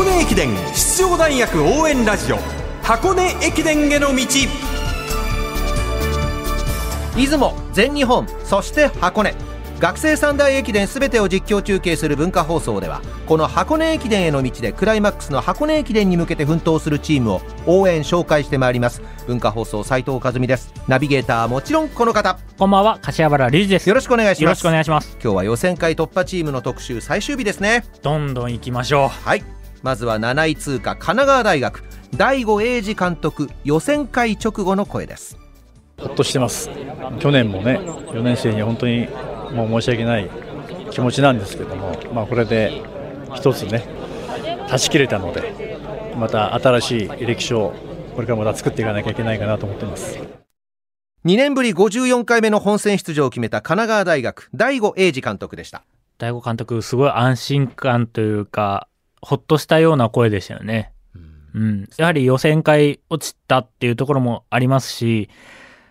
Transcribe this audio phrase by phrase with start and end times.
[0.00, 2.38] 箱根駅伝出場大学応援ラジオ
[2.82, 4.24] 箱根駅伝への道。
[7.14, 9.34] 出雲全日本そして箱根。
[9.78, 19.02] 学生三大駅伝すべてを実況中継する文化放送ではこの箱根駅伝への道でクライマックスの箱根駅伝に向けて奮闘するチームを応援紹介してまいります。
[19.26, 20.72] 文化放送斉藤和美です。
[20.88, 22.38] ナビゲーターはもちろんこの方。
[22.56, 23.86] こんばんは、柏原隆二です。
[23.86, 25.18] よろしくお願いしよろしますくお願いします。
[25.22, 27.84] 今日は予選会突破チームの特集最終日ですね。
[28.00, 29.08] どんどん行きましょう。
[29.28, 31.82] はいまずは7位通過神奈川大学
[32.16, 35.38] 大吾英二監督予選会直後の声です。
[35.98, 36.70] ほっとしてます。
[37.18, 39.08] 去年もね4年生に本当に
[39.52, 40.30] もう申し訳ない
[40.90, 42.82] 気持ちなんですけども、まあ、これで
[43.34, 43.86] 一つね
[44.68, 45.78] 断ち切れたので
[46.16, 47.74] また新しい歴史を
[48.14, 50.18] これからまた作っていかなきゃいけないかなと思ってます。
[51.26, 55.84] 2年ぶり54回目の本選出場を決めた神奈川大学大吾英二監督でした。
[56.16, 58.88] 大悟監督、すごい安心感というか、
[59.22, 60.92] ほっとしたような声でしたよね。
[61.54, 61.88] うん。
[61.96, 65.28] やはり予選会落ちたっていうところもありますし、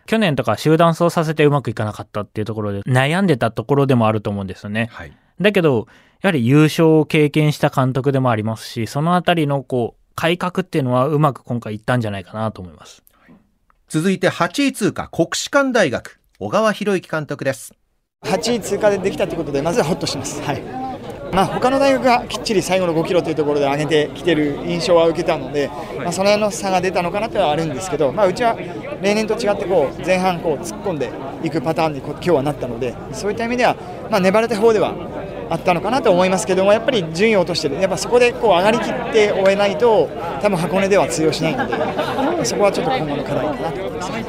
[0.06, 4.90] 去年とか集団走させてうまくいかなかったっていうところで悩んでたところでもあると思うんですよね。
[4.92, 5.88] はいだけど、
[6.22, 13.04] やはり優勝を経験した監督でもありますし、そのあたりのこう、改革っていうのはうまく今回いったんじゃないかなと思います。
[13.88, 17.74] 続いて8位通過国士舘大学小川博之監督です
[18.24, 20.42] 8位通過でできたということで、まずはほっとしてます。
[20.42, 20.89] はい。
[21.32, 28.56] まあ、他の大学がきっちり最後の5キロというところで上げてきてる印象は受けたので、まあ、その辺の差が出たのかなというのはあるんですけど、まあ、うちは
[29.02, 31.12] 例年と違ってこう前半こう突っ込んで
[31.44, 33.76] いくパターンに今日はなったので、そういった意味では、
[34.10, 34.94] まあ、粘れた方では
[35.52, 40.10] あったのかなと思いますけども、やっぱり順位を落としてる、やっぱそこでこう上がりきって終えないと、
[40.42, 44.26] 多分箱根では通用しないので、そこはちょっと今後の課題かなと思いますね。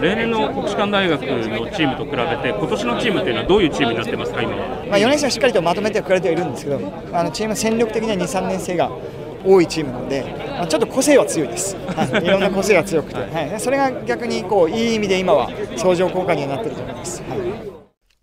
[0.00, 4.75] 例年の国士舘大学のチームと比べて、今年のチームというのはどういうチームになってますか、今は？
[4.88, 6.80] まあ、4年生はしっかりとまとめてはくれてはいるんですけど、
[7.12, 8.90] あのチーム戦力的には2、3年生が
[9.44, 17.22] 多いチームなので、まあ、ちょっと個性は強いです、はい、 いろんな個性が強くて、はい、それが逆にこういい意味で今は相乗効果にはなっていると思います。
[17.28, 17.76] はい。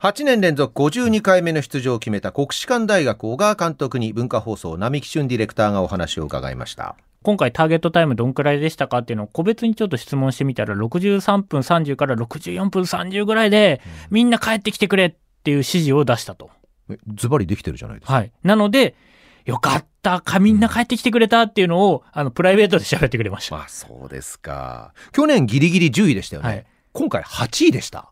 [0.04, 6.98] 8年連続52回目の出場を決めた国士舘大学小川監督に文化放送並木俊ディレクターがお話を伺いました。
[7.24, 16.50] 今回ターゲットタイムどんくらいでしたかっていうのを個別にちょっと質問してみたら63分30から64分30ぐらいでみんな帰ってきてくれっていう指示を出したと。
[17.16, 18.14] ズバリできてるじゃないですか。
[18.14, 18.32] はい。
[18.44, 18.96] なので、
[19.46, 23.58] よかったか、みんな帰ってきてくれたっていうのを、あの、プライベートで喋ってくれました。
[23.58, 24.94] あそうですか。
[25.12, 26.66] 去年ギリギリ10位でしたよね、はい。
[26.94, 28.12] 今回8位でした。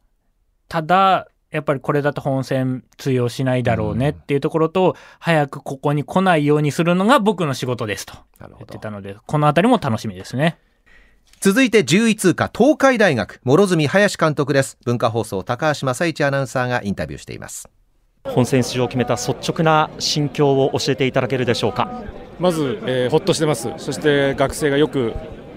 [0.68, 10.58] ただ、やっぱりこれだと本戦通用しないだろうねっていうところと、早くここに来ないようにするのが僕の仕事ですと言ってたので、このあたりも楽しみですね。
[11.42, 14.78] 続いて10位通過東海大学諸角林監督です。
[14.86, 17.70] 文化放送高橋正一アナウンサーがインタビューしています
[18.24, 22.04] 本選出場を決めた率直な心境を教えていただけるでしょうか。
[22.40, 25.14] まず、えーほっとしてます、そして学生がよく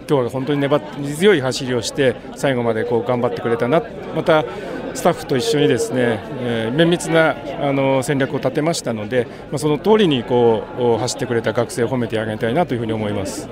[0.09, 3.83] 今日は本当に粘り強い走りをして最後までこう頑張ってくれたな、
[4.15, 4.45] また
[4.93, 13.49] スタッフと一緒にですね、えー綿密なあの戦略を立てましたので、まあ、その通りにこう走ってくれた学生を褒めてあげたいなというふうに思います。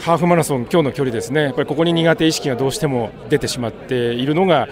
[0.00, 4.66] ハーフマラソン、今日の距離ですね、やっぱりここに苦手意識がどうしても出てしまっているのが、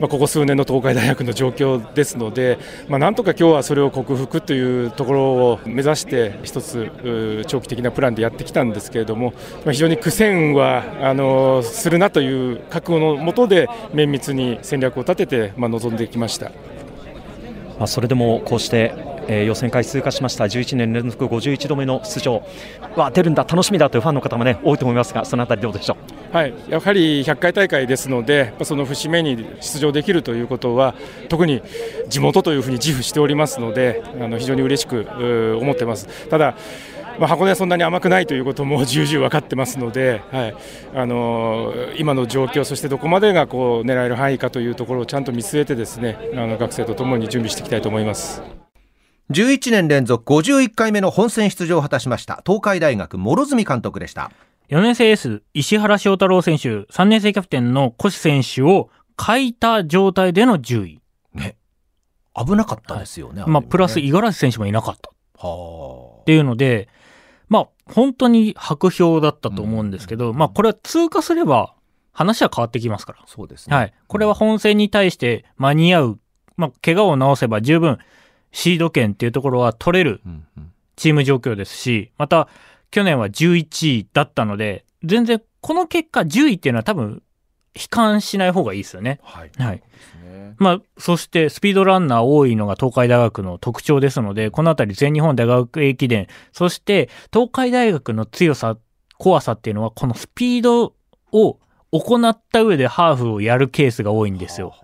[0.00, 2.58] まあ、ここ数年の東海大学の状況ですので、
[2.88, 6.90] まあ、なんとか今日はそれを克服というところを目指して、一つ
[7.46, 9.34] 長期的なプランでやってきたんですけれども、
[9.66, 16.52] まあ、非常に苦戦はあのするなという覚悟のもとで、綿密に戦略を立てて、まあ、臨んできました。
[17.78, 18.94] ま、それでもこうして、
[19.28, 20.44] えー予選会通過しました。
[20.44, 22.42] 11年連続51度目の出場。
[22.96, 23.44] は出るんだ。
[23.44, 25.96] 楽しみだというファンの方もね多いと思いますがそのあたりどうでしょ
[26.32, 26.36] う？
[26.36, 30.94] はい、やはり100回大会ですので、その節目に出場できるということは、
[31.28, 31.60] 特に
[32.08, 35.06] 地元というふうに自負しておりますので、あの非常に嬉しく
[35.60, 36.06] 思ってます。
[36.28, 36.54] ただ
[37.18, 40.54] まあ、箱根はそんなに甘くないということも 重々分かってますので、はい。
[40.94, 48.59] あの今の状況、そしてどこまでがこう狙える範囲かというところをちゃんと見据えてですねあの学生とともに準備していきたいと思います。
[49.30, 54.32] 11年連続51回目の本選出場を果たしました東海大学諸角監督でした
[54.70, 58.88] 4年生エース、石原翔太郎選手、3年生キャプテンの越選手を
[59.20, 61.00] 書いた状態での10位。
[62.34, 65.10] 危なかったですよね、まあ、プラス五十嵐選手もいなかった。
[65.46, 66.88] はっていうので、
[67.48, 71.74] まあ、本当に白票だったと思うんですけど、まあ、これは通過すれば
[72.12, 73.18] 話は変わってきますから。
[73.26, 73.94] そうですねはい。
[74.06, 76.20] これは本戦に対して間に合う、
[76.56, 77.98] まあ、怪我を治せば十分
[78.52, 80.20] シード権っていうところは取れる
[80.96, 82.48] チーム状況ですし、また、
[82.90, 87.22] 去年は11位だったので、全然この結果10位っていうのは多分
[87.74, 89.20] 悲観しない方がいいですよね。
[89.22, 89.50] はい。
[89.56, 89.82] はい。
[90.58, 98.76] まあ、そしてスピードランナー多いのが東海大学の特徴ですので、このあたり全日本大学駅伝、そして東海大学の強さ、
[99.18, 100.94] 怖さっていうのは、このスピード
[101.32, 101.58] を
[101.92, 104.74] 行った上でハーフをやるケースが多いんですよ。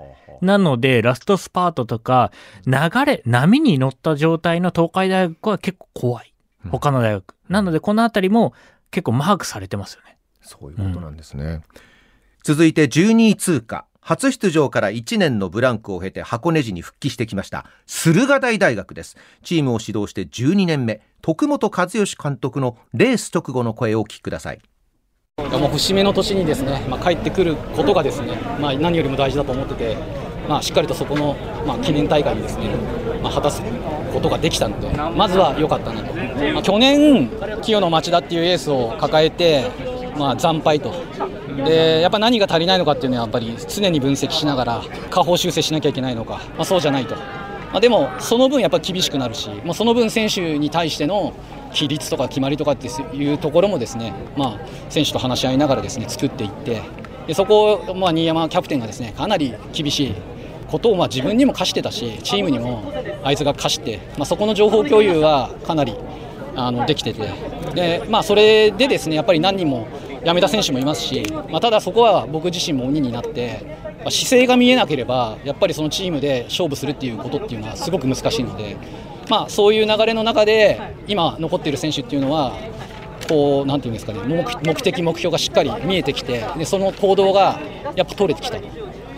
[0.41, 2.33] なので、ラストスパートとか、
[2.67, 2.73] 流
[3.05, 6.35] れ、波に乗った状態の東海大学は結構怖い。
[6.71, 7.35] 他の大学。
[7.49, 8.53] なので、このあたりも
[8.91, 10.19] 結構マークされてますよね。
[10.43, 11.63] そういうことなんですね。
[12.43, 13.87] 続いて12位通過。
[14.07, 24.61] 初出場から1年のブランクを経て箱根路に復帰してきました駿河台大学ですチームを指導して12年目徳本和義監督のレース直後の声をお聞きください
[25.59, 29.97] もう節目の年にですね、まあ、帰ってくることがですね、まあ、何よりも大事だと思ってて、
[30.49, 31.35] まあ、しっかりとそこの、
[31.67, 32.75] まあ、記念大会にですね、
[33.23, 33.63] まあ、果たす
[34.15, 37.29] ことができたので、まずは良かったなと、まあ、去年、
[37.61, 39.71] 清野町田っていうエースを抱えて、
[40.17, 40.95] まあ、惨敗と。
[41.65, 47.23] でやっぱ何が足りないのかっていうのはやっぱり常に分析しながら下方修正しなきゃいけないのか、まあ、そうじゃないと、ま
[47.77, 51.33] あ、でもその分やっぱ厳しくなるし、まあ、その分選手に対しての
[51.77, 56.83] 規律とか決まりとかっていうところもですね、まあ、選手と話し合いながらですね作っていって
[57.27, 60.15] でそこを、まあ、新山キャプテンがですねかなり厳しい
[60.69, 62.93] ことをまあ自分にも課してたしチームにも
[63.23, 65.95] あいつが課して、まあ、そこの情報共有はかなり
[66.57, 67.31] あのできてて
[67.75, 69.87] で、まあ、それでですねやっぱり何人も
[70.25, 73.61] 辞めた選手もいますし、まあ、ただそこは僕自身も鬼になって、
[74.05, 78.77] ま、姿勢が見えなければやっぱりそのチームで勝負するっていうことっていうのはすごく難しいので、
[79.29, 82.53] まあ、そういう流れの中で今残っている選手っていうのは
[83.29, 87.61] こうなんていうんですかね目目的目標がしっかり見えてきてでその行動が
[87.97, 88.59] やっぱ取れてきた。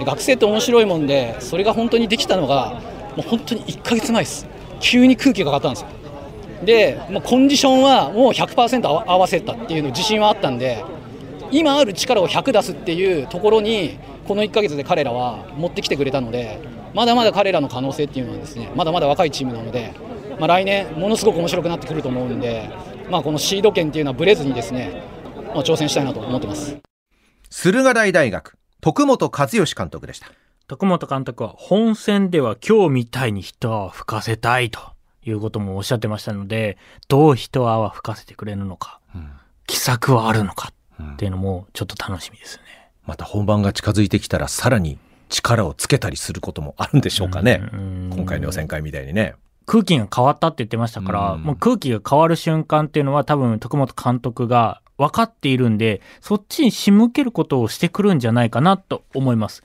[0.05, 2.81] 学生って面白いもんでそれが本当にできたのが
[3.17, 4.47] もう本当に1ヶ月前です。
[4.81, 5.89] 急に空気が変わったんですよ。
[6.65, 10.85] でもうコンディションはもう100%合わせたっていうの自信はあったんで
[11.51, 16.59] 今ある力を100出すっていうところにこの1ヶ月で彼らは持ってきてくれたので
[16.99, 19.95] まだまだ彼らの可能性っていうのはですねまだまだ若いチームなので、
[20.41, 22.69] まあ、来年ものすごく面白くなってくると思うんで、
[23.09, 25.01] まあ、このシード権っていうのはぶれずにですね、
[25.55, 26.77] まあ、挑戦したいなと思ってます。
[27.51, 30.27] 駿河台大学徳本和義監督でした。
[30.67, 34.81] 徳本監督は本戦では今日みたいに一泡吹かせたいと
[35.25, 39.31] いうこともおっしゃってましたのでどう一泡吹かせてくれるのか、うん、
[39.69, 42.91] 奇策はあるのかっていうのもちょっと楽しみですね。
[43.07, 47.63] また本番が近づいてきたらさらに力をつけたりすることもあるんでしょうかね。
[48.11, 49.35] 今回の予選会みたいにね。
[49.67, 59.63] 空気が変わったって言ってましたから、もう空気が変わる瞬間っていうのは多分徳本監督が分かっているんで、そっちに仕向けることをしてくるんじゃないかなと思います。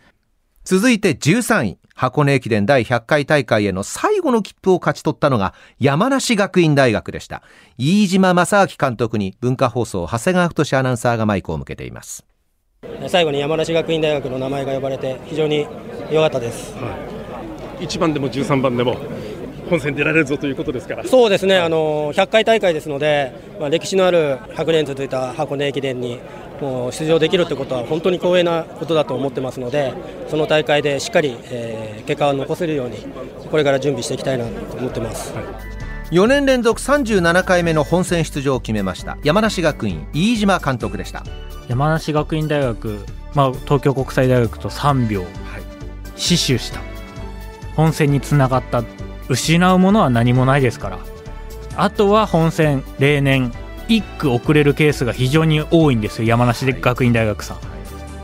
[0.66, 1.78] 続いて13位。
[1.96, 7.44] 箱根駅伝第100回大会への最後の切符を勝ち取ったのが山梨学院大学でした。
[7.78, 12.26] 飯島正明監督に文化放送長谷川太アナウンサーがマイクを向けています。
[13.08, 15.68] 最後に山梨学院大学の名前が呼ばれて非常に
[16.12, 16.74] 良かったです。
[16.76, 16.98] は
[17.80, 18.98] い、1番でも13番でも
[19.70, 21.04] 本戦出られるぞということですから。
[21.04, 21.58] そうですね。
[21.58, 26.20] あの100回大会ですので、まあ、歴史のある100年続いた箱根駅伝に
[26.62, 29.94] もう出場できるということは本当に光栄なことだと思ってますので
[30.30, 32.98] その大会でしっかり、えー、結果を残せるように
[33.52, 35.46] これから準備していきたいなと思ってます、はい、
[36.12, 39.18] 4年連続37回目の本戦出場を決めました。
[39.24, 41.24] 山梨学院飯島監督でした。
[41.68, 43.00] 山梨学院大学、
[43.34, 45.24] まあ、東京国際大学と3秒。
[46.16, 46.82] 死守した。
[47.76, 48.84] 本戦につながった。
[49.30, 51.00] 失うものは何もないですから。
[51.76, 53.52] あとは本戦例年
[53.88, 57.58] 1区遅れるケースが非常に多いんですよ山梨学院大学さん、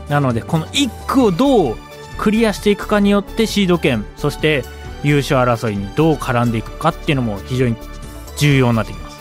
[0.08, 1.76] なのでこの1区をどう
[2.18, 4.62] クリアしていくかによってシード権そして
[5.02, 7.76] 優勝争いにどう絡んでいくかっていうのも非常に
[8.38, 9.20] 重要になってきます。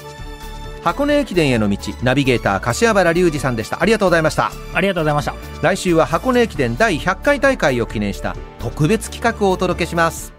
[0.83, 3.81] 箱根駅伝への道ナビゲーター柏原隆二さんでした。
[3.81, 4.51] ありがとうございました。
[4.74, 5.33] ありがとうございました。
[5.62, 10.38] 来週は箱根駅伝第100回大会を記念した特別企画をお届けします